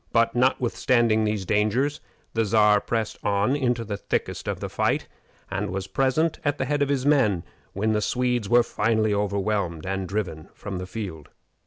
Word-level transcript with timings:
But, 0.11 0.33
notwithstanding 0.33 1.25
these 1.25 1.45
dangers, 1.45 1.99
the 2.33 2.43
Czar 2.43 2.81
pressed 2.81 3.19
on 3.23 3.55
into 3.55 3.85
the 3.85 3.97
thickest 3.97 4.47
of 4.47 4.59
the 4.59 4.67
fight, 4.67 5.07
and 5.51 5.69
was 5.69 5.85
present 5.85 6.39
at 6.43 6.57
the 6.57 6.65
head 6.65 6.81
of 6.81 6.89
his 6.89 7.05
men 7.05 7.43
when 7.73 7.93
the 7.93 8.01
Swedes 8.01 8.49
were 8.49 8.63
finally 8.63 9.13
overwhelmed 9.13 9.85
and 9.85 10.09
driven 10.09 10.49
from 10.55 10.79
the 10.79 10.87
field. 10.87 11.29